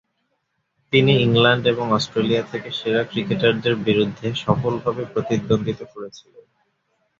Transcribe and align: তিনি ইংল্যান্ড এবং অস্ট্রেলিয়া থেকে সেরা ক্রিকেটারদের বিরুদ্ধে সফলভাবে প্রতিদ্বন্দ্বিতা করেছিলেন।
তিনি 0.93 1.11
ইংল্যান্ড 1.21 1.63
এবং 1.67 1.85
অস্ট্রেলিয়া 1.91 2.43
থেকে 2.43 2.69
সেরা 2.71 3.01
ক্রিকেটারদের 3.03 3.75
বিরুদ্ধে 3.87 4.27
সফলভাবে 4.35 5.03
প্রতিদ্বন্দ্বিতা 5.05 5.85
করেছিলেন। 5.85 6.45